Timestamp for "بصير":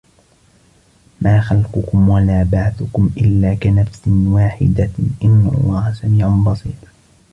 6.29-6.73